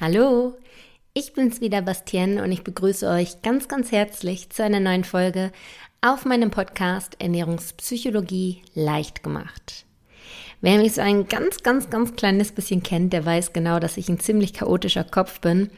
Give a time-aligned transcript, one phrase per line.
[0.00, 0.56] Hallo,
[1.14, 5.52] ich bin's wieder, Bastien, und ich begrüße euch ganz, ganz herzlich zu einer neuen Folge
[6.00, 9.86] auf meinem Podcast Ernährungspsychologie leicht gemacht.
[10.60, 14.08] Wer mich so ein ganz, ganz, ganz kleines bisschen kennt, der weiß genau, dass ich
[14.08, 15.70] ein ziemlich chaotischer Kopf bin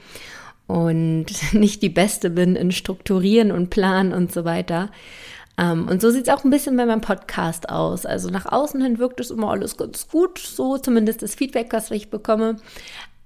[0.67, 4.90] und nicht die Beste bin in Strukturieren und Planen und so weiter.
[5.60, 8.06] Um, und so sieht es auch ein bisschen bei meinem Podcast aus.
[8.06, 11.90] Also nach außen hin wirkt es immer alles ganz gut, so zumindest das Feedback, was
[11.90, 12.56] ich bekomme.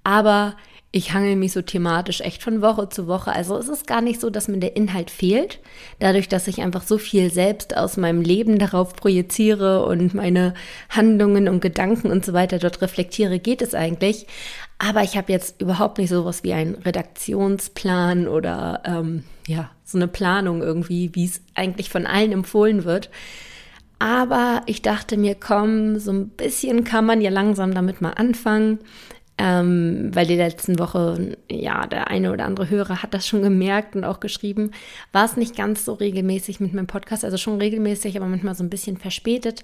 [0.03, 0.57] Aber
[0.93, 3.33] ich hangel mich so thematisch echt von Woche zu Woche.
[3.33, 5.61] Also es ist gar nicht so, dass mir der Inhalt fehlt.
[6.01, 10.55] Dadurch, dass ich einfach so viel selbst aus meinem Leben darauf projiziere und meine
[10.89, 14.27] Handlungen und Gedanken und so weiter dort reflektiere, geht es eigentlich.
[14.79, 20.09] Aber ich habe jetzt überhaupt nicht sowas wie einen Redaktionsplan oder ähm, ja, so eine
[20.09, 23.11] Planung irgendwie, wie es eigentlich von allen empfohlen wird.
[24.01, 28.81] Aber ich dachte mir, komm, so ein bisschen kann man ja langsam damit mal anfangen
[29.43, 33.97] ähm, weil die letzten Woche, ja, der eine oder andere Hörer hat das schon gemerkt
[33.97, 34.73] und auch geschrieben,
[35.13, 38.63] war es nicht ganz so regelmäßig mit meinem Podcast, also schon regelmäßig, aber manchmal so
[38.63, 39.63] ein bisschen verspätet.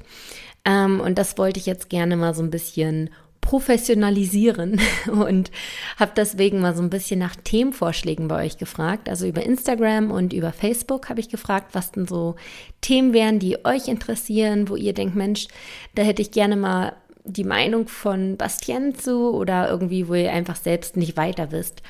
[0.64, 3.10] Ähm, und das wollte ich jetzt gerne mal so ein bisschen
[3.42, 4.80] professionalisieren
[5.12, 5.50] und
[5.98, 9.10] habe deswegen mal so ein bisschen nach Themenvorschlägen bei euch gefragt.
[9.10, 12.36] Also über Instagram und über Facebook habe ich gefragt, was denn so
[12.80, 15.48] Themen wären, die euch interessieren, wo ihr denkt, Mensch,
[15.94, 16.94] da hätte ich gerne mal
[17.26, 21.82] die Meinung von Bastien zu oder irgendwie, wo ihr einfach selbst nicht weiter wisst.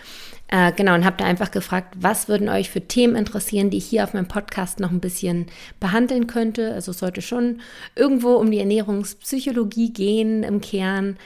[0.48, 3.86] Äh, genau, und habt da einfach gefragt, was würden euch für Themen interessieren, die ich
[3.86, 5.46] hier auf meinem Podcast noch ein bisschen
[5.80, 6.72] behandeln könnte.
[6.72, 7.60] Also es sollte schon
[7.96, 11.16] irgendwo um die Ernährungspsychologie gehen im Kern.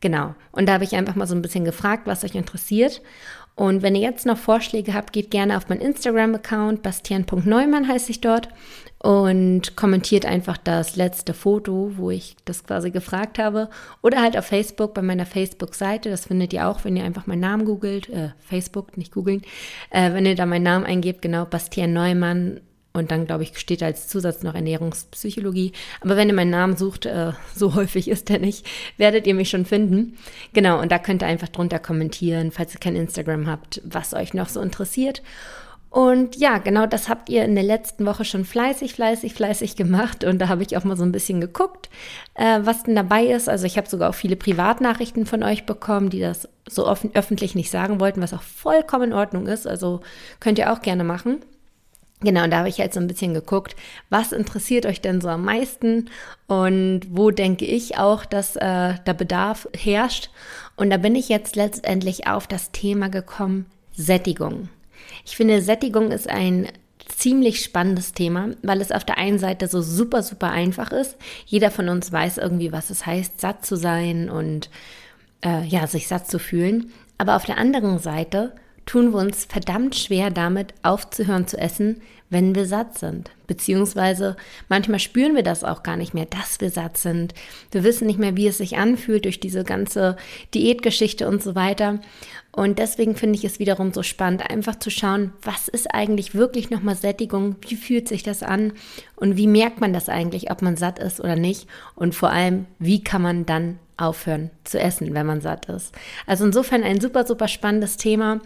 [0.00, 0.34] Genau.
[0.50, 3.02] Und da habe ich einfach mal so ein bisschen gefragt, was euch interessiert.
[3.54, 8.22] Und wenn ihr jetzt noch Vorschläge habt, geht gerne auf meinen Instagram-Account, bastian.neumann heiße ich
[8.22, 8.48] dort
[9.02, 13.70] und kommentiert einfach das letzte Foto, wo ich das quasi gefragt habe.
[14.02, 16.10] Oder halt auf Facebook bei meiner Facebook-Seite.
[16.10, 18.10] Das findet ihr auch, wenn ihr einfach meinen Namen googelt.
[18.10, 19.40] Äh, Facebook, nicht googeln.
[19.88, 22.60] Äh, wenn ihr da meinen Namen eingebt, genau, Bastian Neumann
[22.92, 25.72] und dann, glaube ich, steht als Zusatz noch Ernährungspsychologie.
[26.02, 28.66] Aber wenn ihr meinen Namen sucht, äh, so häufig ist der nicht,
[28.98, 30.18] werdet ihr mich schon finden.
[30.52, 34.34] Genau, und da könnt ihr einfach drunter kommentieren, falls ihr kein Instagram habt, was euch
[34.34, 35.22] noch so interessiert.
[35.90, 40.22] Und ja, genau das habt ihr in der letzten Woche schon fleißig, fleißig, fleißig gemacht.
[40.22, 41.90] Und da habe ich auch mal so ein bisschen geguckt,
[42.34, 43.48] äh, was denn dabei ist.
[43.48, 47.56] Also ich habe sogar auch viele Privatnachrichten von euch bekommen, die das so offen, öffentlich
[47.56, 49.66] nicht sagen wollten, was auch vollkommen in Ordnung ist.
[49.66, 50.00] Also
[50.38, 51.40] könnt ihr auch gerne machen.
[52.22, 53.74] Genau, und da habe ich jetzt so ein bisschen geguckt,
[54.10, 56.10] was interessiert euch denn so am meisten
[56.46, 60.30] und wo denke ich auch, dass äh, der Bedarf herrscht.
[60.76, 64.68] Und da bin ich jetzt letztendlich auf das Thema gekommen, Sättigung.
[65.24, 66.68] Ich finde, Sättigung ist ein
[67.08, 71.16] ziemlich spannendes Thema, weil es auf der einen Seite so super, super einfach ist.
[71.46, 74.70] Jeder von uns weiß irgendwie, was es heißt, satt zu sein und
[75.44, 76.92] äh, ja, sich satt zu fühlen.
[77.18, 78.52] Aber auf der anderen Seite
[78.90, 83.30] tun wir uns verdammt schwer damit, aufzuhören zu essen, wenn wir satt sind.
[83.46, 84.36] Beziehungsweise
[84.68, 87.32] manchmal spüren wir das auch gar nicht mehr, dass wir satt sind.
[87.70, 90.16] Wir wissen nicht mehr, wie es sich anfühlt durch diese ganze
[90.54, 92.00] Diätgeschichte und so weiter.
[92.50, 96.70] Und deswegen finde ich es wiederum so spannend, einfach zu schauen, was ist eigentlich wirklich
[96.70, 98.72] nochmal Sättigung, wie fühlt sich das an
[99.14, 102.66] und wie merkt man das eigentlich, ob man satt ist oder nicht und vor allem,
[102.80, 105.94] wie kann man dann aufhören zu essen, wenn man satt ist.
[106.26, 108.40] Also insofern ein super, super spannendes Thema,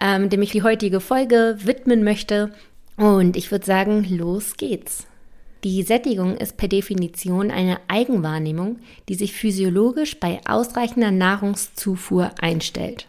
[0.00, 2.52] ähm, dem ich die heutige Folge widmen möchte.
[2.96, 5.06] Und ich würde sagen, los geht's.
[5.64, 8.78] Die Sättigung ist per Definition eine Eigenwahrnehmung,
[9.08, 13.08] die sich physiologisch bei ausreichender Nahrungszufuhr einstellt.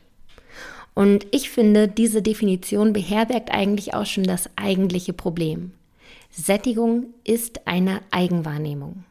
[0.95, 5.73] Und ich finde, diese Definition beherbergt eigentlich auch schon das eigentliche Problem.
[6.31, 9.03] Sättigung ist eine Eigenwahrnehmung.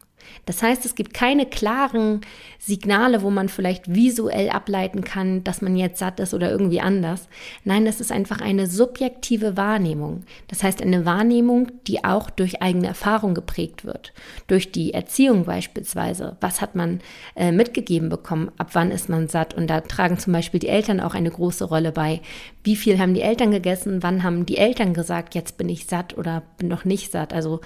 [0.45, 2.21] Das heißt, es gibt keine klaren
[2.59, 7.29] Signale, wo man vielleicht visuell ableiten kann, dass man jetzt satt ist oder irgendwie anders.
[7.65, 10.25] Nein, es ist einfach eine subjektive Wahrnehmung.
[10.49, 14.13] Das heißt, eine Wahrnehmung, die auch durch eigene Erfahrung geprägt wird.
[14.47, 16.37] Durch die Erziehung beispielsweise.
[16.41, 17.01] Was hat man
[17.35, 18.51] äh, mitgegeben bekommen?
[18.59, 19.55] Ab wann ist man satt?
[19.55, 22.21] Und da tragen zum Beispiel die Eltern auch eine große Rolle bei.
[22.63, 24.03] Wie viel haben die Eltern gegessen?
[24.03, 27.33] Wann haben die Eltern gesagt, jetzt bin ich satt oder bin noch nicht satt?
[27.33, 27.61] Also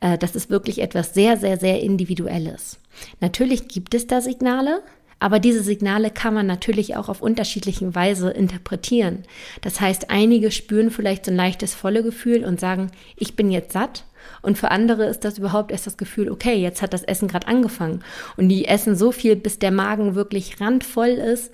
[0.00, 2.78] äh, das ist wirklich etwas sehr, sehr, sehr Individuelles.
[3.20, 4.82] Natürlich gibt es da Signale,
[5.18, 9.22] aber diese Signale kann man natürlich auch auf unterschiedliche Weise interpretieren.
[9.62, 13.72] Das heißt, einige spüren vielleicht so ein leichtes volle Gefühl und sagen, ich bin jetzt
[13.72, 14.04] satt.
[14.42, 17.46] Und für andere ist das überhaupt erst das Gefühl, okay, jetzt hat das Essen gerade
[17.46, 18.02] angefangen.
[18.36, 21.52] Und die essen so viel, bis der Magen wirklich randvoll ist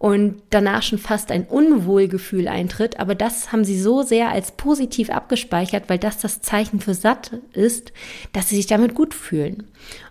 [0.00, 2.98] und danach schon fast ein Unwohlgefühl eintritt.
[2.98, 7.32] Aber das haben sie so sehr als positiv abgespeichert, weil das das Zeichen für satt
[7.52, 7.92] ist,
[8.32, 9.64] dass sie sich damit gut fühlen.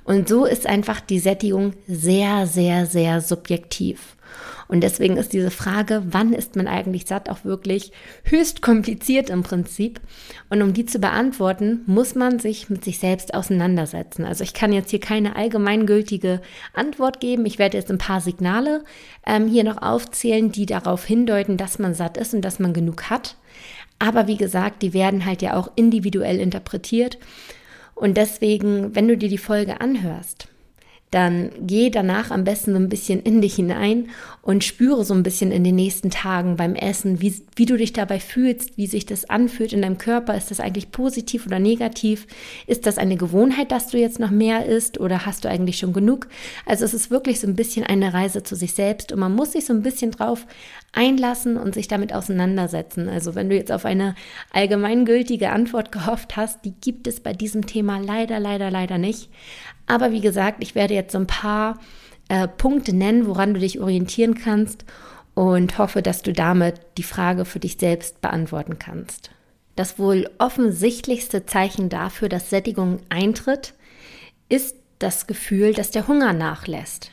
[0.04, 4.16] Und so ist einfach die Sättigung sehr, sehr, sehr subjektiv.
[4.70, 7.92] Und deswegen ist diese Frage, wann ist man eigentlich satt, auch wirklich
[8.24, 10.00] höchst kompliziert im Prinzip.
[10.52, 14.26] Und um die zu beantworten, muss man sich mit sich selbst auseinandersetzen.
[14.26, 16.40] Also ich kann jetzt hier keine allgemeingültige
[16.76, 17.48] Antwort geben.
[17.48, 18.84] Ich werde jetzt ein paar Signale
[19.26, 23.10] ähm, hier noch aufzählen, die darauf hindeuten, dass man satt ist und dass man genug
[23.10, 23.38] hat.
[23.98, 27.18] Aber wie gesagt, die werden halt ja auch individuell interpretiert.
[27.96, 30.48] Und deswegen, wenn du dir die Folge anhörst,
[31.12, 34.10] dann geh danach am besten so ein bisschen in dich hinein
[34.44, 37.94] und spüre so ein bisschen in den nächsten Tagen beim Essen, wie, wie du dich
[37.94, 40.36] dabei fühlst, wie sich das anfühlt in deinem Körper.
[40.36, 42.28] Ist das eigentlich positiv oder negativ?
[42.68, 45.94] Ist das eine Gewohnheit, dass du jetzt noch mehr isst oder hast du eigentlich schon
[45.94, 46.28] genug?
[46.68, 49.54] Also es ist wirklich so ein bisschen eine Reise zu sich selbst und man muss
[49.54, 50.46] sich so ein bisschen drauf
[50.94, 53.10] einlassen und sich damit auseinandersetzen.
[53.10, 54.16] Also wenn du jetzt auf eine
[54.54, 59.30] allgemeingültige Antwort gehofft hast, die gibt es bei diesem Thema leider, leider, leider nicht.
[59.90, 61.80] Aber wie gesagt, ich werde jetzt so ein paar
[62.30, 64.86] äh, Punkte nennen, woran du dich orientieren kannst
[65.34, 69.32] und hoffe, dass du damit die Frage für dich selbst beantworten kannst.
[69.76, 73.74] Das wohl offensichtlichste Zeichen dafür, dass Sättigung eintritt,
[74.48, 77.12] ist das Gefühl, dass der Hunger nachlässt.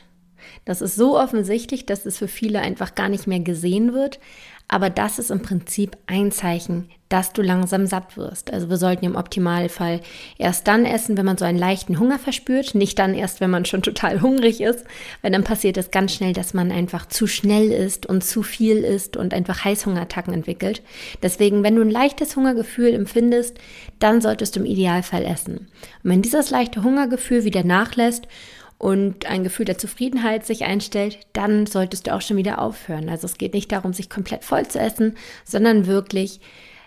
[0.65, 4.19] Das ist so offensichtlich, dass es für viele einfach gar nicht mehr gesehen wird.
[4.67, 8.51] Aber das ist im Prinzip ein Zeichen, dass du langsam satt wirst.
[8.51, 10.01] Also wir sollten im Optimalfall
[10.37, 13.63] erst dann essen, wenn man so einen leichten Hunger verspürt, nicht dann erst, wenn man
[13.63, 14.83] schon total hungrig ist,
[15.21, 18.79] weil dann passiert es ganz schnell, dass man einfach zu schnell ist und zu viel
[18.79, 20.81] isst und einfach Heißhungerattacken entwickelt.
[21.23, 23.57] Deswegen, wenn du ein leichtes Hungergefühl empfindest,
[23.99, 25.69] dann solltest du im Idealfall essen.
[26.03, 28.27] Und wenn dieses leichte Hungergefühl wieder nachlässt
[28.77, 33.09] und ein Gefühl der Zufriedenheit sich einstellt, dann solltest du auch schon wieder aufhören.
[33.09, 36.39] Also es geht nicht darum, sich komplett voll zu essen, sondern wirklich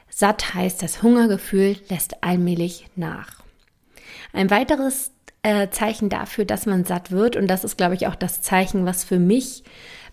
[0.09, 3.43] satt heißt, das Hungergefühl lässt allmählich nach.
[4.33, 5.11] Ein weiteres
[5.43, 8.85] äh, Zeichen dafür, dass man satt wird, und das ist, glaube ich, auch das Zeichen,
[8.85, 9.65] was für mich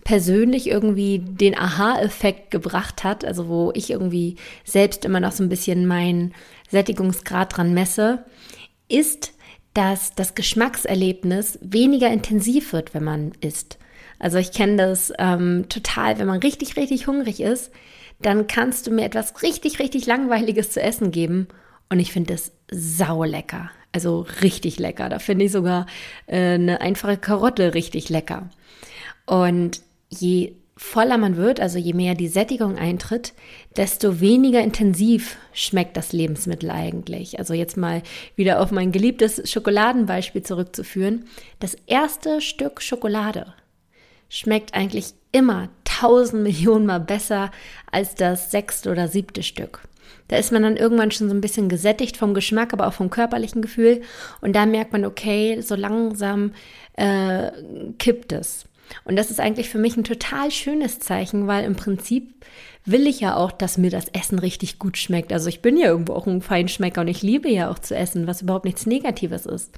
[0.03, 5.50] persönlich irgendwie den Aha-Effekt gebracht hat, also wo ich irgendwie selbst immer noch so ein
[5.50, 6.33] bisschen meinen
[6.69, 8.23] Sättigungsgrad dran messe,
[8.88, 9.33] ist,
[9.77, 13.77] dass das Geschmackserlebnis weniger intensiv wird, wenn man isst.
[14.18, 17.71] Also ich kenne das ähm, total, wenn man richtig, richtig hungrig ist,
[18.19, 21.47] dann kannst du mir etwas richtig, richtig Langweiliges zu essen geben
[21.89, 23.69] und ich finde es saulecker.
[23.91, 25.09] Also richtig lecker.
[25.09, 25.85] Da finde ich sogar
[26.25, 28.50] äh, eine einfache Karotte richtig lecker.
[29.27, 33.33] Und je voller man wird, also je mehr die Sättigung eintritt,
[33.75, 37.39] desto weniger intensiv schmeckt das Lebensmittel eigentlich.
[37.39, 38.03] Also jetzt mal
[38.35, 41.25] wieder auf mein geliebtes Schokoladenbeispiel zurückzuführen.
[41.59, 43.53] Das erste Stück Schokolade
[44.29, 47.51] schmeckt eigentlich immer tausend Millionen Mal besser
[47.91, 49.81] als das sechste oder siebte Stück.
[50.27, 53.09] Da ist man dann irgendwann schon so ein bisschen gesättigt vom Geschmack, aber auch vom
[53.09, 54.01] körperlichen Gefühl.
[54.41, 56.51] Und da merkt man, okay, so langsam
[56.94, 57.51] äh,
[57.97, 58.65] kippt es.
[59.04, 62.34] Und das ist eigentlich für mich ein total schönes Zeichen, weil im Prinzip
[62.88, 65.34] will ich ja auch, dass mir das Essen richtig gut schmeckt.
[65.34, 68.28] Also ich bin ja irgendwo auch ein Feinschmecker und ich liebe ja auch zu essen,
[68.28, 69.75] was überhaupt nichts Negatives ist.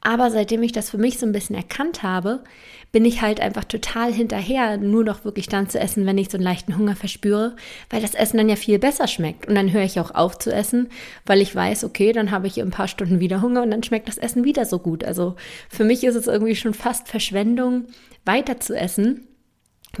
[0.00, 2.44] Aber seitdem ich das für mich so ein bisschen erkannt habe,
[2.92, 6.36] bin ich halt einfach total hinterher, nur noch wirklich dann zu essen, wenn ich so
[6.36, 7.56] einen leichten Hunger verspüre,
[7.90, 9.48] weil das Essen dann ja viel besser schmeckt.
[9.48, 10.90] Und dann höre ich auch auf zu essen,
[11.26, 14.06] weil ich weiß, okay, dann habe ich ein paar Stunden wieder Hunger und dann schmeckt
[14.06, 15.02] das Essen wieder so gut.
[15.02, 15.34] Also
[15.68, 17.86] für mich ist es irgendwie schon fast Verschwendung,
[18.24, 19.26] weiter zu essen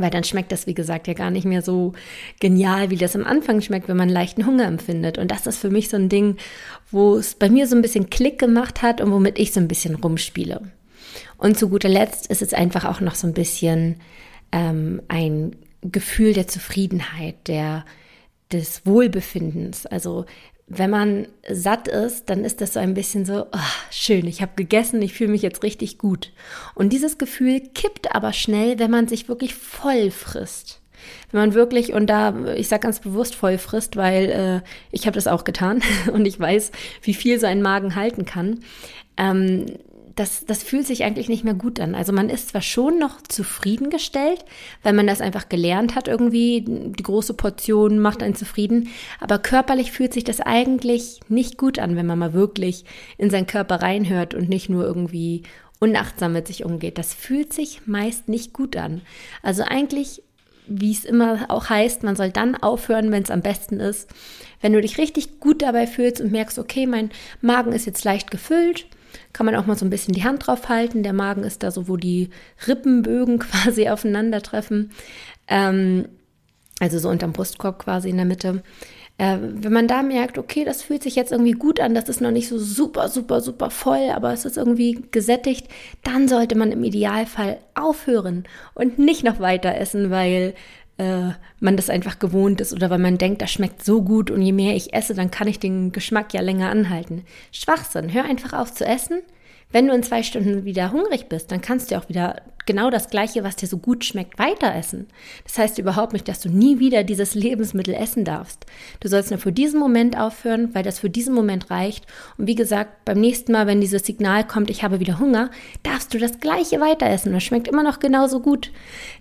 [0.00, 1.92] weil dann schmeckt das, wie gesagt, ja gar nicht mehr so
[2.40, 5.18] genial, wie das am Anfang schmeckt, wenn man leichten Hunger empfindet.
[5.18, 6.36] Und das ist für mich so ein Ding,
[6.90, 9.68] wo es bei mir so ein bisschen Klick gemacht hat und womit ich so ein
[9.68, 10.60] bisschen rumspiele.
[11.36, 13.96] Und zu guter Letzt ist es einfach auch noch so ein bisschen
[14.52, 17.84] ähm, ein Gefühl der Zufriedenheit, der,
[18.52, 19.86] des Wohlbefindens.
[19.86, 20.24] Also
[20.66, 23.58] wenn man satt ist, dann ist das so ein bisschen so, oh,
[23.90, 26.32] schön, ich habe gegessen, ich fühle mich jetzt richtig gut.
[26.74, 30.80] Und dieses Gefühl kippt aber schnell, wenn man sich wirklich voll frisst.
[31.30, 34.30] Wenn man wirklich, und da, ich sage ganz bewusst voll frisst, weil
[34.64, 38.24] äh, ich habe das auch getan und ich weiß, wie viel so ein Magen halten
[38.24, 38.60] kann.
[39.18, 39.66] Ähm,
[40.14, 41.94] das, das fühlt sich eigentlich nicht mehr gut an.
[41.94, 44.44] Also man ist zwar schon noch zufriedengestellt,
[44.82, 48.88] weil man das einfach gelernt hat irgendwie, die große Portion macht einen zufrieden,
[49.20, 52.84] aber körperlich fühlt sich das eigentlich nicht gut an, wenn man mal wirklich
[53.18, 55.42] in seinen Körper reinhört und nicht nur irgendwie
[55.80, 56.98] unachtsam mit sich umgeht.
[56.98, 59.02] Das fühlt sich meist nicht gut an.
[59.42, 60.22] Also eigentlich
[60.66, 64.08] wie es immer auch heißt, man soll dann aufhören, wenn es am besten ist.
[64.60, 67.10] Wenn du dich richtig gut dabei fühlst und merkst, okay, mein
[67.42, 68.86] Magen ist jetzt leicht gefüllt,
[69.32, 71.02] kann man auch mal so ein bisschen die Hand drauf halten.
[71.02, 72.30] Der Magen ist da so, wo die
[72.66, 74.90] Rippenbögen quasi aufeinandertreffen.
[75.48, 76.08] Ähm,
[76.80, 78.62] also so unterm Brustkorb quasi in der Mitte.
[79.16, 82.20] Äh, wenn man da merkt, okay, das fühlt sich jetzt irgendwie gut an, das ist
[82.20, 85.68] noch nicht so super, super, super voll, aber es ist irgendwie gesättigt,
[86.02, 88.44] dann sollte man im Idealfall aufhören
[88.74, 90.54] und nicht noch weiter essen, weil
[90.98, 94.42] äh, man das einfach gewohnt ist oder weil man denkt, das schmeckt so gut und
[94.42, 97.24] je mehr ich esse, dann kann ich den Geschmack ja länger anhalten.
[97.52, 99.22] Schwachsinn, hör einfach auf zu essen.
[99.74, 103.10] Wenn du in zwei Stunden wieder hungrig bist, dann kannst du auch wieder genau das
[103.10, 105.08] Gleiche, was dir so gut schmeckt, weiter essen.
[105.42, 108.66] Das heißt überhaupt nicht, dass du nie wieder dieses Lebensmittel essen darfst.
[109.00, 112.06] Du sollst nur für diesen Moment aufhören, weil das für diesen Moment reicht.
[112.38, 115.50] Und wie gesagt, beim nächsten Mal, wenn dieses Signal kommt, ich habe wieder Hunger,
[115.82, 117.32] darfst du das Gleiche weiter essen.
[117.32, 118.70] Das schmeckt immer noch genauso gut.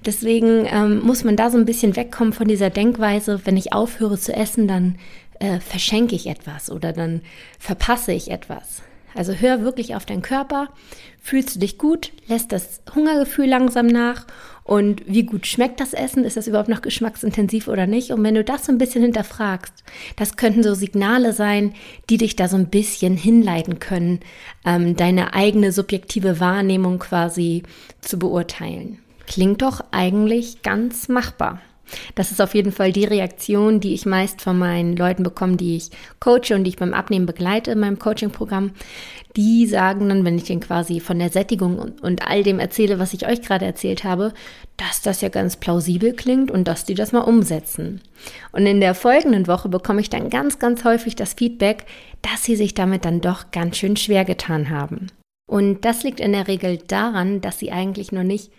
[0.06, 4.20] Deswegen ähm, muss man da so ein bisschen wegkommen von dieser Denkweise, wenn ich aufhöre
[4.20, 5.00] zu essen, dann
[5.40, 7.24] äh, verschenke ich etwas oder dann
[7.58, 8.84] verpasse ich etwas.
[9.16, 10.70] Also hör wirklich auf deinen Körper.
[11.20, 12.12] Fühlst du dich gut?
[12.28, 14.26] Lässt das Hungergefühl langsam nach?
[14.64, 16.24] Und wie gut schmeckt das Essen?
[16.24, 18.12] Ist das überhaupt noch geschmacksintensiv oder nicht?
[18.12, 19.74] Und wenn du das so ein bisschen hinterfragst,
[20.16, 21.74] das könnten so Signale sein,
[22.10, 24.22] die dich da so ein bisschen hinleiten können,
[24.66, 27.64] ähm, deine eigene subjektive Wahrnehmung quasi
[28.00, 29.00] zu beurteilen.
[29.28, 31.62] Klingt doch eigentlich ganz machbar.
[32.16, 35.76] Das ist auf jeden Fall die Reaktion, die ich meist von meinen Leuten bekomme, die
[35.76, 38.72] ich coache und die ich beim Abnehmen begleite in meinem Coaching-Programm.
[39.36, 43.00] Die sagen dann, wenn ich denen quasi von der Sättigung und, und all dem erzähle,
[43.00, 44.34] was ich euch gerade erzählt habe,
[44.78, 48.02] dass das ja ganz plausibel klingt und dass die das mal umsetzen.
[48.52, 51.86] Und in der folgenden Woche bekomme ich dann ganz, ganz häufig das Feedback,
[52.22, 55.08] dass sie sich damit dann doch ganz schön schwer getan haben.
[55.50, 58.52] Und das liegt in der Regel daran, dass sie eigentlich noch nicht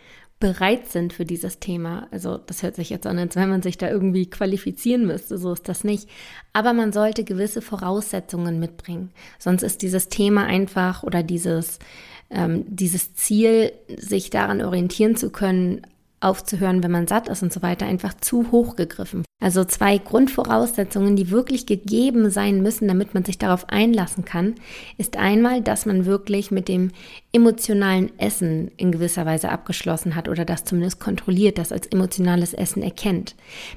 [0.44, 2.06] bereit sind für dieses Thema.
[2.10, 5.38] Also das hört sich jetzt an, als wenn man sich da irgendwie qualifizieren müsste.
[5.38, 6.06] So ist das nicht.
[6.52, 9.10] Aber man sollte gewisse Voraussetzungen mitbringen.
[9.38, 11.78] Sonst ist dieses Thema einfach oder dieses,
[12.28, 15.86] ähm, dieses Ziel, sich daran orientieren zu können,
[16.24, 19.24] aufzuhören, wenn man satt ist und so weiter, einfach zu hoch gegriffen.
[19.40, 24.54] Also zwei Grundvoraussetzungen, die wirklich gegeben sein müssen, damit man sich darauf einlassen kann,
[24.96, 26.92] ist einmal, dass man wirklich mit dem
[27.32, 32.82] emotionalen Essen in gewisser Weise abgeschlossen hat oder das zumindest kontrolliert, das als emotionales Essen
[32.82, 33.34] erkennt.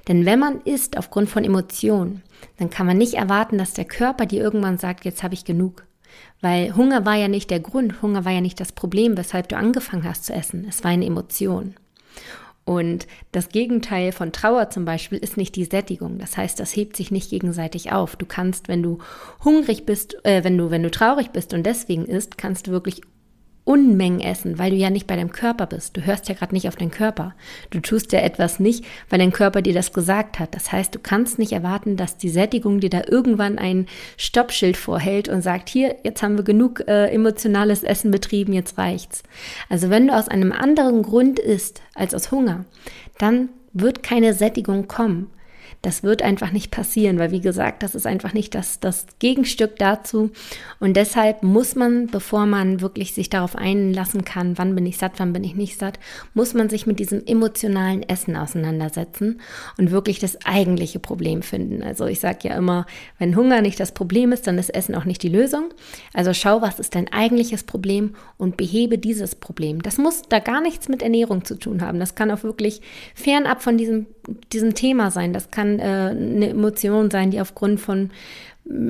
[0.08, 2.22] Denn wenn man isst aufgrund von Emotionen,
[2.58, 5.86] dann kann man nicht erwarten, dass der Körper dir irgendwann sagt, jetzt habe ich genug.
[6.40, 9.58] Weil Hunger war ja nicht der Grund, Hunger war ja nicht das Problem, weshalb du
[9.58, 10.66] angefangen hast zu essen.
[10.70, 11.76] Es war eine Emotion.
[12.66, 16.18] Und das Gegenteil von Trauer zum Beispiel ist nicht die Sättigung.
[16.20, 18.18] Das heißt, das hebt sich nicht gegenseitig auf.
[18.18, 18.98] Du kannst, wenn du
[19.46, 23.02] hungrig bist, äh, wenn du, wenn du traurig bist und deswegen isst, kannst du wirklich
[23.68, 25.98] Unmengen essen, weil du ja nicht bei deinem Körper bist.
[25.98, 27.36] Du hörst ja gerade nicht auf deinen Körper.
[27.70, 30.56] Du tust ja etwas nicht, weil dein Körper dir das gesagt hat.
[30.56, 35.28] Das heißt, du kannst nicht erwarten, dass die Sättigung dir da irgendwann ein Stoppschild vorhält
[35.28, 39.24] und sagt, hier, jetzt haben wir genug äh, emotionales Essen betrieben, jetzt reicht's.
[39.68, 42.64] Also wenn du aus einem anderen Grund isst als aus Hunger,
[43.18, 45.30] dann wird keine Sättigung kommen.
[45.82, 49.78] Das wird einfach nicht passieren, weil wie gesagt, das ist einfach nicht das, das Gegenstück
[49.78, 50.32] dazu.
[50.80, 55.14] Und deshalb muss man, bevor man wirklich sich darauf einlassen kann, wann bin ich satt,
[55.18, 56.00] wann bin ich nicht satt,
[56.34, 59.42] muss man sich mit diesem emotionalen Essen auseinandersetzen
[59.78, 61.84] und wirklich das eigentliche Problem finden.
[61.84, 62.86] Also ich sage ja immer,
[63.20, 65.70] wenn Hunger nicht das Problem ist, dann ist Essen auch nicht die Lösung.
[66.14, 69.82] Also schau, was ist dein eigentliches Problem und behebe dieses Problem.
[69.82, 72.00] Das muss da gar nichts mit Ernährung zu tun haben.
[72.00, 72.82] Das kann auch wirklich
[73.16, 74.08] fernab von diesem,
[74.52, 75.34] diesem Thema sein.
[75.34, 78.12] Das kann äh, eine Emotion sein, die aufgrund von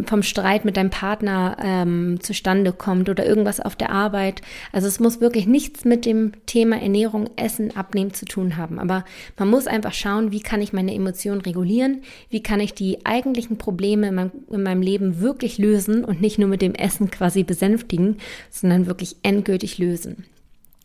[0.05, 4.41] vom Streit mit deinem Partner ähm, zustande kommt oder irgendwas auf der Arbeit.
[4.71, 8.79] Also es muss wirklich nichts mit dem Thema Ernährung, Essen, Abnehmen zu tun haben.
[8.79, 9.05] Aber
[9.37, 13.57] man muss einfach schauen, wie kann ich meine Emotionen regulieren, wie kann ich die eigentlichen
[13.57, 17.43] Probleme in meinem, in meinem Leben wirklich lösen und nicht nur mit dem Essen quasi
[17.43, 18.17] besänftigen,
[18.49, 20.25] sondern wirklich endgültig lösen.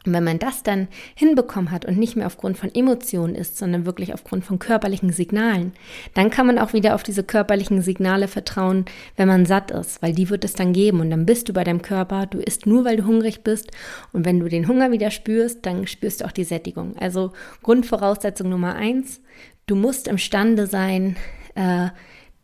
[0.05, 3.87] Und wenn man das dann hinbekommen hat und nicht mehr aufgrund von Emotionen ist, sondern
[3.87, 5.73] wirklich aufgrund von körperlichen Signalen,
[6.15, 8.85] dann kann man auch wieder auf diese körperlichen Signale vertrauen,
[9.17, 11.65] wenn man satt ist, weil die wird es dann geben und dann bist du bei
[11.65, 13.71] deinem Körper, du isst nur, weil du hungrig bist
[14.13, 16.97] und wenn du den Hunger wieder spürst, dann spürst du auch die Sättigung.
[16.99, 17.33] Also
[17.63, 19.21] Grundvoraussetzung Nummer eins,
[19.67, 21.17] du musst imstande sein,
[21.55, 21.89] äh,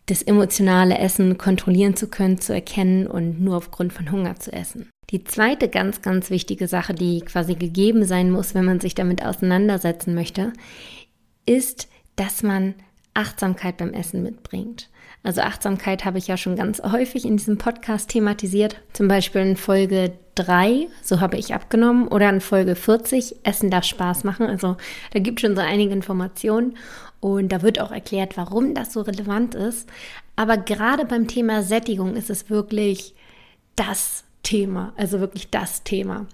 [0.06, 4.88] das emotionale Essen kontrollieren zu können, zu erkennen und nur aufgrund von Hunger zu essen.
[5.10, 9.24] Die zweite ganz, ganz wichtige Sache, die quasi gegeben sein muss, wenn man sich damit
[9.24, 10.52] auseinandersetzen möchte,
[11.46, 12.74] ist, dass man
[13.14, 14.90] Achtsamkeit beim Essen mitbringt.
[15.22, 19.56] Also Achtsamkeit habe ich ja schon ganz häufig in diesem Podcast thematisiert, zum Beispiel in
[19.56, 24.46] Folge 3, so habe ich abgenommen, oder in Folge 40, Essen darf Spaß machen.
[24.46, 24.76] Also
[25.12, 26.76] da gibt es schon so einige Informationen
[27.20, 29.88] und da wird auch erklärt, warum das so relevant ist.
[30.36, 33.14] Aber gerade beim Thema Sättigung ist es wirklich
[33.74, 36.24] das Thema, also wirklich das Thema.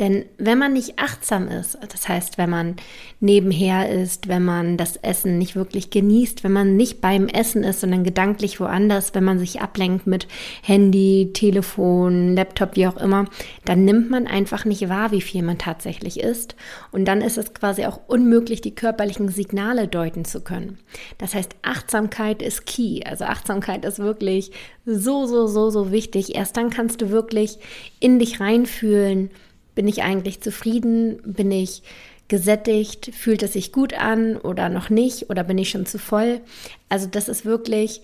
[0.00, 2.76] Denn wenn man nicht achtsam ist, das heißt, wenn man
[3.20, 7.80] nebenher ist, wenn man das Essen nicht wirklich genießt, wenn man nicht beim Essen ist,
[7.80, 10.28] sondern gedanklich woanders, wenn man sich ablenkt mit
[10.62, 13.26] Handy, Telefon, Laptop, wie auch immer,
[13.66, 16.56] dann nimmt man einfach nicht wahr, wie viel man tatsächlich isst.
[16.90, 20.78] Und dann ist es quasi auch unmöglich, die körperlichen Signale deuten zu können.
[21.18, 23.02] Das heißt, Achtsamkeit ist key.
[23.04, 24.52] Also Achtsamkeit ist wirklich
[24.86, 26.34] so, so, so, so wichtig.
[26.34, 27.57] Erst dann kannst du wirklich
[28.00, 29.30] in dich reinfühlen,
[29.74, 31.20] bin ich eigentlich zufrieden?
[31.24, 31.82] Bin ich
[32.28, 33.10] gesättigt?
[33.14, 35.30] Fühlt es sich gut an oder noch nicht?
[35.30, 36.40] Oder bin ich schon zu voll?
[36.88, 38.02] Also das ist wirklich,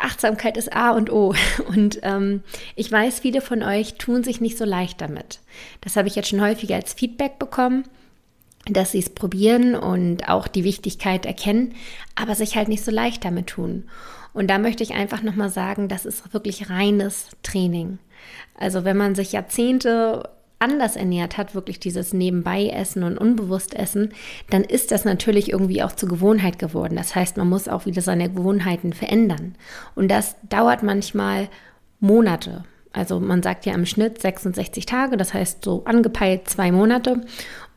[0.00, 1.34] Achtsamkeit ist A und O.
[1.68, 2.42] Und ähm,
[2.74, 5.40] ich weiß, viele von euch tun sich nicht so leicht damit.
[5.80, 7.84] Das habe ich jetzt schon häufiger als Feedback bekommen
[8.68, 11.74] dass sie es probieren und auch die Wichtigkeit erkennen,
[12.14, 13.84] aber sich halt nicht so leicht damit tun.
[14.32, 17.98] Und da möchte ich einfach nochmal sagen, das ist wirklich reines Training.
[18.58, 24.12] Also wenn man sich Jahrzehnte anders ernährt hat, wirklich dieses Nebenbei-Essen und Unbewusst-Essen,
[24.50, 26.96] dann ist das natürlich irgendwie auch zur Gewohnheit geworden.
[26.96, 29.54] Das heißt, man muss auch wieder seine Gewohnheiten verändern.
[29.94, 31.48] Und das dauert manchmal
[32.00, 32.64] Monate.
[32.96, 37.20] Also man sagt ja im Schnitt 66 Tage, das heißt so angepeilt zwei Monate.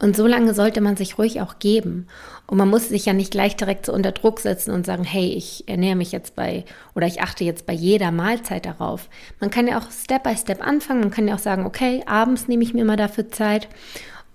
[0.01, 2.07] Und so lange sollte man sich ruhig auch geben.
[2.47, 5.33] Und man muss sich ja nicht gleich direkt so unter Druck setzen und sagen, hey,
[5.33, 6.63] ich ernähre mich jetzt bei
[6.95, 9.09] oder ich achte jetzt bei jeder Mahlzeit darauf.
[9.41, 11.01] Man kann ja auch Step by Step anfangen.
[11.01, 13.67] Man kann ja auch sagen, okay, abends nehme ich mir mal dafür Zeit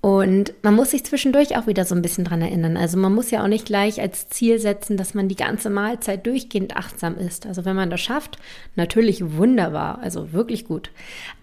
[0.04, 2.76] und man muss sich zwischendurch auch wieder so ein bisschen dran erinnern.
[2.76, 6.26] Also man muss ja auch nicht gleich als Ziel setzen, dass man die ganze Mahlzeit
[6.26, 7.46] durchgehend achtsam ist.
[7.46, 8.36] Also wenn man das schafft,
[8.76, 10.90] natürlich wunderbar, also wirklich gut.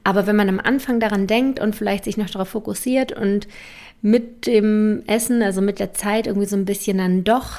[0.04, 3.48] Aber wenn man am Anfang daran denkt und vielleicht sich noch darauf fokussiert und
[4.04, 7.54] mit dem Essen, also mit der Zeit irgendwie so ein bisschen dann doch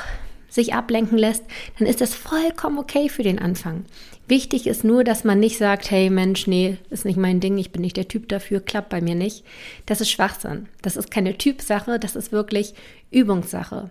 [0.53, 1.45] sich ablenken lässt,
[1.79, 3.85] dann ist das vollkommen okay für den Anfang.
[4.29, 7.73] Wichtig ist nur, dass man nicht sagt, hey Mensch, nee, ist nicht mein Ding, ich
[7.73, 9.45] bin nicht der Typ dafür, klappt bei mir nicht.
[9.87, 10.69] Das ist Schwachsinn.
[10.81, 12.75] Das ist keine Typsache, das ist wirklich
[13.11, 13.91] Übungssache.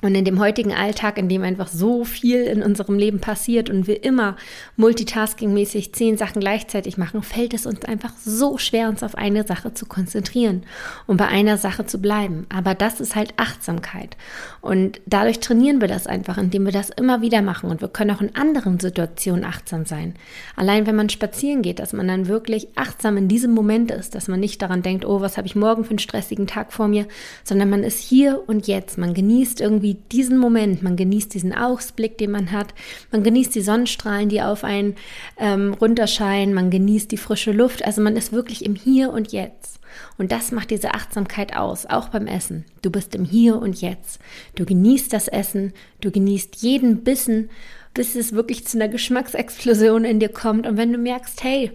[0.00, 3.88] Und in dem heutigen Alltag, in dem einfach so viel in unserem Leben passiert und
[3.88, 4.36] wir immer
[4.76, 9.74] multitaskingmäßig zehn Sachen gleichzeitig machen, fällt es uns einfach so schwer, uns auf eine Sache
[9.74, 10.62] zu konzentrieren
[11.08, 12.46] und bei einer Sache zu bleiben.
[12.48, 14.16] Aber das ist halt Achtsamkeit.
[14.60, 17.68] Und dadurch trainieren wir das einfach, indem wir das immer wieder machen.
[17.68, 20.14] Und wir können auch in anderen Situationen achtsam sein.
[20.54, 24.28] Allein wenn man spazieren geht, dass man dann wirklich achtsam in diesem Moment ist, dass
[24.28, 27.06] man nicht daran denkt, oh, was habe ich morgen für einen stressigen Tag vor mir,
[27.42, 28.96] sondern man ist hier und jetzt.
[28.96, 32.74] Man genießt irgendwie irgendwie diesen Moment, man genießt diesen Ausblick, den man hat,
[33.10, 34.96] man genießt die Sonnenstrahlen, die auf einen
[35.38, 39.80] ähm, runterscheinen, man genießt die frische Luft, also man ist wirklich im Hier und Jetzt.
[40.16, 42.64] Und das macht diese Achtsamkeit aus, auch beim Essen.
[42.82, 44.20] Du bist im Hier und Jetzt.
[44.54, 47.50] Du genießt das Essen, du genießt jeden Bissen,
[47.94, 50.66] bis es wirklich zu einer Geschmacksexplosion in dir kommt.
[50.66, 51.72] Und wenn du merkst, hey,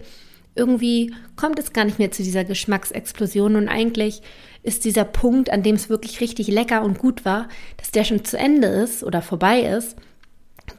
[0.54, 4.22] irgendwie kommt es gar nicht mehr zu dieser Geschmacksexplosion und eigentlich
[4.62, 8.24] ist dieser Punkt, an dem es wirklich richtig lecker und gut war, dass der schon
[8.24, 9.96] zu Ende ist oder vorbei ist,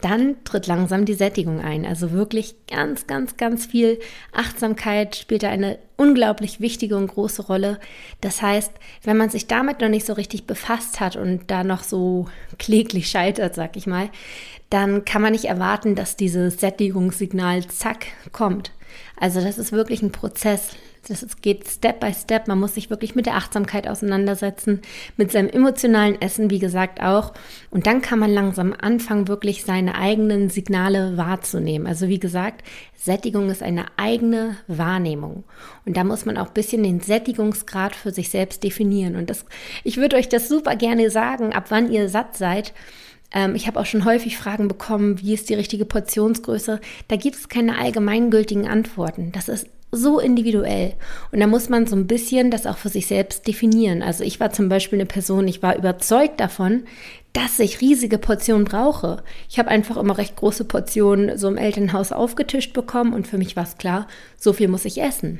[0.01, 1.85] dann tritt langsam die Sättigung ein.
[1.85, 3.99] Also wirklich ganz, ganz, ganz viel
[4.33, 7.79] Achtsamkeit spielt da eine unglaublich wichtige und große Rolle.
[8.21, 8.71] Das heißt,
[9.03, 13.07] wenn man sich damit noch nicht so richtig befasst hat und da noch so kläglich
[13.07, 14.09] scheitert, sag ich mal,
[14.69, 18.71] dann kann man nicht erwarten, dass dieses Sättigungssignal zack kommt.
[19.17, 20.75] Also das ist wirklich ein Prozess.
[21.07, 22.47] Das geht Step by Step.
[22.47, 24.81] Man muss sich wirklich mit der Achtsamkeit auseinandersetzen,
[25.17, 27.33] mit seinem emotionalen Essen, wie gesagt, auch.
[27.69, 31.85] Und dann kann man langsam anfangen, wirklich seine eigenen Signale wahrzunehmen.
[31.85, 32.63] Also wie gesagt,
[32.95, 35.43] Sättigung ist eine eigene Wahrnehmung.
[35.85, 39.15] Und da muss man auch ein bisschen den Sättigungsgrad für sich selbst definieren.
[39.15, 39.45] Und das,
[39.83, 42.73] ich würde euch das super gerne sagen, ab wann ihr satt seid.
[43.35, 46.79] Ähm, ich habe auch schon häufig Fragen bekommen, wie ist die richtige Portionsgröße.
[47.07, 49.31] Da gibt es keine allgemeingültigen Antworten.
[49.33, 50.93] Das ist so individuell.
[51.31, 54.01] Und da muss man so ein bisschen das auch für sich selbst definieren.
[54.01, 56.85] Also ich war zum Beispiel eine Person, ich war überzeugt davon,
[57.33, 59.23] dass ich riesige Portionen brauche.
[59.49, 63.55] Ich habe einfach immer recht große Portionen so im Elternhaus aufgetischt bekommen und für mich
[63.55, 65.39] war es klar, so viel muss ich essen.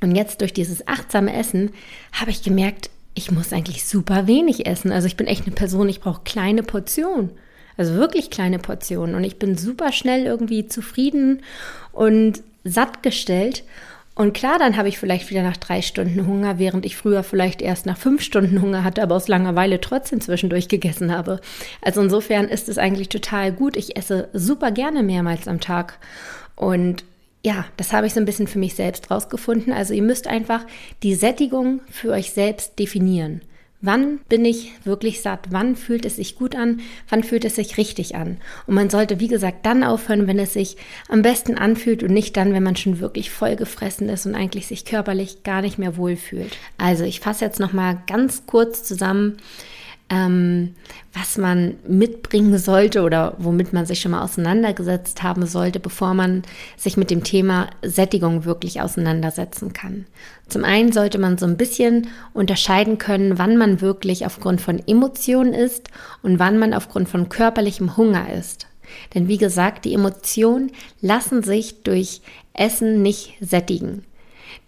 [0.00, 1.70] Und jetzt durch dieses achtsame Essen
[2.12, 4.92] habe ich gemerkt, ich muss eigentlich super wenig essen.
[4.92, 7.30] Also ich bin echt eine Person, ich brauche kleine Portionen.
[7.76, 9.14] Also wirklich kleine Portionen.
[9.14, 11.42] Und ich bin super schnell irgendwie zufrieden
[11.92, 13.64] und satt gestellt.
[14.14, 17.62] Und klar, dann habe ich vielleicht wieder nach drei Stunden Hunger, während ich früher vielleicht
[17.62, 21.40] erst nach fünf Stunden Hunger hatte, aber aus Langeweile trotzdem zwischendurch gegessen habe.
[21.80, 23.76] Also insofern ist es eigentlich total gut.
[23.76, 25.98] Ich esse super gerne mehrmals am Tag.
[26.56, 27.04] Und
[27.44, 29.72] ja, das habe ich so ein bisschen für mich selbst rausgefunden.
[29.72, 30.64] Also ihr müsst einfach
[31.02, 33.42] die Sättigung für euch selbst definieren.
[33.84, 35.48] Wann bin ich wirklich satt?
[35.50, 36.80] Wann fühlt es sich gut an?
[37.08, 38.36] Wann fühlt es sich richtig an?
[38.68, 40.76] Und man sollte, wie gesagt, dann aufhören, wenn es sich
[41.08, 44.68] am besten anfühlt und nicht dann, wenn man schon wirklich voll gefressen ist und eigentlich
[44.68, 46.56] sich körperlich gar nicht mehr wohlfühlt.
[46.78, 49.38] Also ich fasse jetzt noch mal ganz kurz zusammen,
[50.12, 50.74] ähm,
[51.14, 56.42] was man mitbringen sollte oder womit man sich schon mal auseinandergesetzt haben sollte, bevor man
[56.76, 60.04] sich mit dem Thema Sättigung wirklich auseinandersetzen kann.
[60.48, 65.54] Zum einen sollte man so ein bisschen unterscheiden können, wann man wirklich aufgrund von Emotionen
[65.54, 65.88] ist
[66.22, 68.66] und wann man aufgrund von körperlichem Hunger ist.
[69.14, 72.20] Denn wie gesagt, die Emotionen lassen sich durch
[72.52, 74.04] Essen nicht sättigen.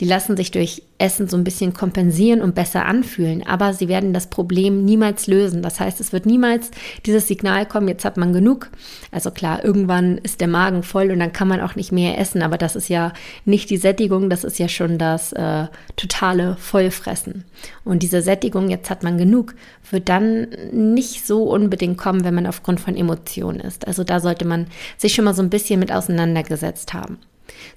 [0.01, 4.13] Die lassen sich durch Essen so ein bisschen kompensieren und besser anfühlen, aber sie werden
[4.13, 5.63] das Problem niemals lösen.
[5.63, 6.71] Das heißt, es wird niemals
[7.07, 8.71] dieses Signal kommen, jetzt hat man genug.
[9.13, 12.43] Also klar, irgendwann ist der Magen voll und dann kann man auch nicht mehr essen,
[12.43, 13.13] aber das ist ja
[13.45, 17.45] nicht die Sättigung, das ist ja schon das äh, totale Vollfressen.
[17.85, 19.55] Und diese Sättigung, jetzt hat man genug,
[19.91, 23.87] wird dann nicht so unbedingt kommen, wenn man aufgrund von Emotionen ist.
[23.87, 27.19] Also da sollte man sich schon mal so ein bisschen mit auseinandergesetzt haben.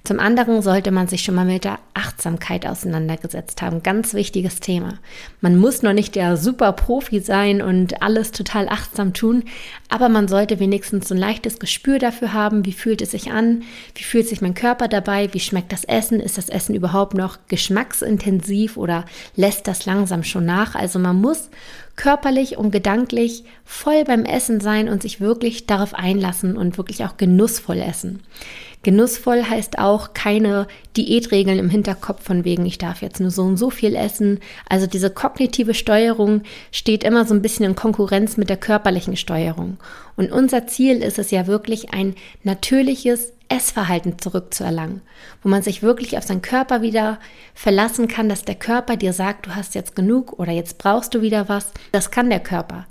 [0.03, 3.83] Zum anderen sollte man sich schon mal mit der Achtsamkeit auseinandergesetzt haben.
[3.83, 4.99] Ganz wichtiges Thema.
[5.41, 9.43] Man muss noch nicht der super Profi sein und alles total achtsam tun,
[9.89, 13.63] aber man sollte wenigstens so ein leichtes Gespür dafür haben, wie fühlt es sich an,
[13.95, 17.37] wie fühlt sich mein Körper dabei, wie schmeckt das Essen, ist das Essen überhaupt noch
[17.47, 20.75] geschmacksintensiv oder lässt das langsam schon nach.
[20.75, 21.49] Also man muss
[21.97, 27.17] körperlich und gedanklich voll beim Essen sein und sich wirklich darauf einlassen und wirklich auch
[27.17, 28.21] genussvoll essen.
[28.87, 33.57] Genussvoll heißt auch keine Diätregeln im Hinterkopf von wegen, ich darf jetzt nur so und
[33.57, 34.39] so viel essen.
[34.69, 39.75] Also diese kognitive Steuerung steht immer so ein bisschen in Konkurrenz mit der körperlichen Steuerung.
[40.15, 45.01] Und unser Ziel ist es ja wirklich, ein natürliches Essverhalten zurückzuerlangen,
[45.43, 47.19] wo man sich wirklich auf seinen Körper wieder
[47.53, 51.21] verlassen kann, dass der Körper dir sagt, du hast jetzt genug oder jetzt brauchst du
[51.21, 51.73] wieder was.
[51.91, 52.87] Das kann der Körper.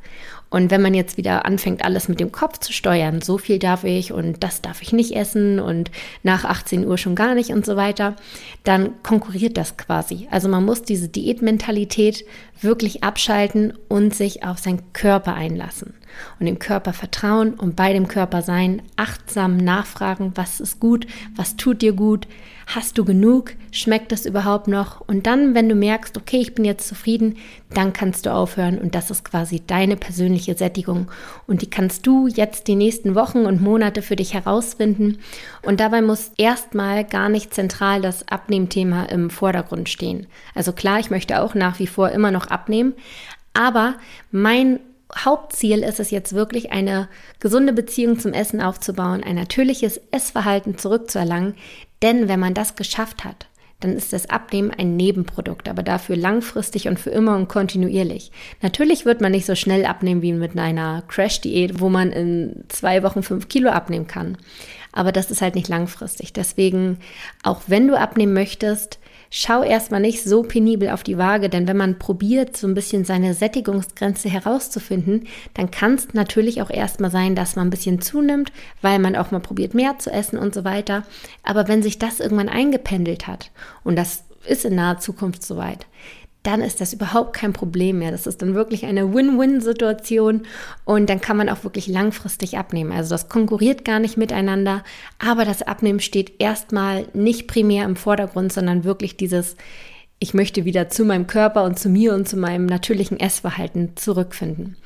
[0.48, 3.84] Und wenn man jetzt wieder anfängt, alles mit dem Kopf zu steuern, so viel darf
[3.84, 5.90] ich und das darf ich nicht essen und
[6.22, 8.14] nach 18 Uhr schon gar nicht und so weiter,
[8.62, 10.28] dann konkurriert das quasi.
[10.30, 12.24] Also man muss diese Diätmentalität
[12.60, 15.94] wirklich abschalten und sich auf seinen Körper einlassen
[16.38, 21.56] und dem Körper vertrauen und bei dem Körper sein, achtsam nachfragen, was ist gut, was
[21.56, 22.26] tut dir gut,
[22.66, 26.64] hast du genug, schmeckt es überhaupt noch und dann, wenn du merkst, okay, ich bin
[26.64, 27.36] jetzt zufrieden,
[27.72, 31.08] dann kannst du aufhören und das ist quasi deine persönliche Sättigung
[31.46, 35.18] und die kannst du jetzt die nächsten Wochen und Monate für dich herausfinden
[35.62, 40.26] und dabei muss erstmal gar nicht zentral das Abnehmthema im Vordergrund stehen.
[40.54, 42.94] Also klar, ich möchte auch nach wie vor immer noch abnehmen,
[43.54, 43.94] aber
[44.32, 44.80] mein
[45.14, 51.54] Hauptziel ist es jetzt wirklich, eine gesunde Beziehung zum Essen aufzubauen, ein natürliches Essverhalten zurückzuerlangen.
[52.02, 53.46] Denn wenn man das geschafft hat,
[53.80, 58.32] dann ist das Abnehmen ein Nebenprodukt, aber dafür langfristig und für immer und kontinuierlich.
[58.62, 63.02] Natürlich wird man nicht so schnell abnehmen wie mit einer Crash-Diät, wo man in zwei
[63.02, 64.38] Wochen fünf Kilo abnehmen kann.
[64.92, 66.32] Aber das ist halt nicht langfristig.
[66.32, 66.98] Deswegen,
[67.42, 68.98] auch wenn du abnehmen möchtest,
[69.30, 73.04] schau erstmal nicht so penibel auf die Waage, denn wenn man probiert, so ein bisschen
[73.04, 78.52] seine Sättigungsgrenze herauszufinden, dann kann es natürlich auch erstmal sein, dass man ein bisschen zunimmt,
[78.82, 81.02] weil man auch mal probiert, mehr zu essen und so weiter.
[81.42, 83.50] Aber wenn sich das irgendwann eingependelt hat,
[83.84, 85.86] und das ist in naher Zukunft soweit,
[86.46, 88.12] dann ist das überhaupt kein Problem mehr.
[88.12, 90.42] Das ist dann wirklich eine Win-Win-Situation
[90.84, 92.92] und dann kann man auch wirklich langfristig abnehmen.
[92.92, 94.84] Also das konkurriert gar nicht miteinander,
[95.18, 99.56] aber das Abnehmen steht erstmal nicht primär im Vordergrund, sondern wirklich dieses,
[100.20, 104.76] ich möchte wieder zu meinem Körper und zu mir und zu meinem natürlichen Essverhalten zurückfinden.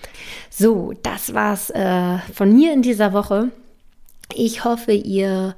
[0.49, 3.51] So, das war's äh, von mir in dieser Woche.
[4.35, 5.55] Ich hoffe, ihr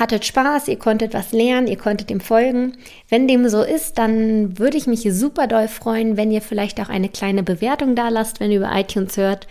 [0.00, 2.78] hattet Spaß, ihr konntet was lernen, ihr konntet dem folgen.
[3.10, 6.88] Wenn dem so ist, dann würde ich mich super doll freuen, wenn ihr vielleicht auch
[6.88, 9.46] eine kleine Bewertung da lasst, wenn ihr über iTunes hört.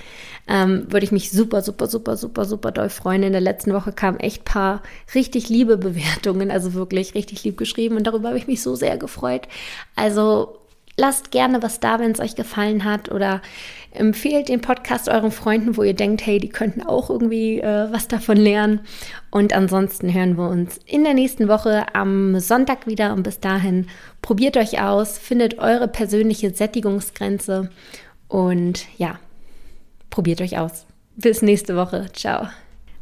[0.47, 3.21] Ähm, würde ich mich super, super, super, super, super doll freuen.
[3.21, 4.81] In der letzten Woche kamen echt paar
[5.13, 8.97] richtig liebe Bewertungen, also wirklich richtig lieb geschrieben und darüber habe ich mich so sehr
[8.97, 9.47] gefreut.
[9.95, 10.57] Also
[10.97, 13.43] lasst gerne was da, wenn es euch gefallen hat oder
[13.91, 18.08] empfehlt den Podcast euren Freunden, wo ihr denkt, hey, die könnten auch irgendwie äh, was
[18.08, 18.82] davon lernen.
[19.32, 23.88] Und ansonsten hören wir uns in der nächsten Woche am Sonntag wieder und bis dahin
[24.21, 27.69] probiert euch aus, findet eure persönliche Sättigungsgrenze
[28.28, 29.19] und ja,
[30.10, 30.86] probiert euch aus.
[31.15, 32.08] Bis nächste Woche.
[32.13, 32.47] Ciao.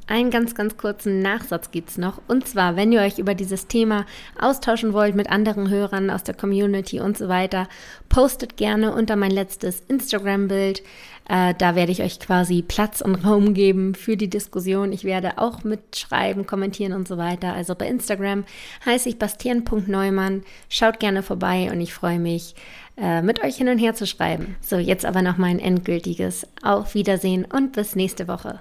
[0.08, 2.22] Einen ganz, ganz kurzen Nachsatz gibt es noch.
[2.28, 4.06] Und zwar, wenn ihr euch über dieses Thema
[4.39, 7.67] austauschen wollt mit anderen Hörern aus der Community und so weiter,
[8.10, 10.82] postet gerne unter mein letztes Instagram-Bild.
[11.30, 14.93] Äh, da werde ich euch quasi Platz und Raum geben für die Diskussion.
[14.93, 17.54] Ich werde auch mitschreiben, kommentieren und so weiter.
[17.54, 18.46] Also bei Instagram
[18.86, 20.43] heiße ich bastian.neumann.
[20.70, 22.56] Schaut gerne vorbei und ich freue mich,
[22.98, 24.56] äh, mit euch hin und her zu schreiben.
[24.62, 28.60] So, jetzt aber noch mein endgültiges Auf Wiedersehen und bis nächste Woche.